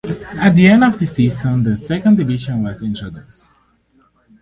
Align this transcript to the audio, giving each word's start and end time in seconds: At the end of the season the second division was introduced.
At 0.39 0.55
the 0.55 0.67
end 0.67 0.83
of 0.83 0.97
the 0.97 1.05
season 1.05 1.61
the 1.61 1.77
second 1.77 2.17
division 2.17 2.63
was 2.63 2.81
introduced. 2.81 3.51